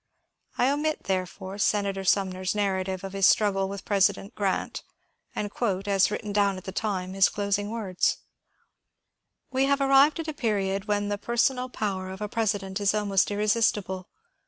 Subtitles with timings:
[0.57, 4.81] I omit, therefore, Senator Sunmer's narrative of his struggle with President Grant
[5.35, 8.17] and quote, as written down at the time, his closing words:—
[9.51, 14.07] We have arrived at a period when the personal power of a president is almost irresistible.